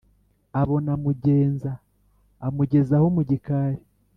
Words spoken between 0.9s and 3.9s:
mugenza amugezeho mugikari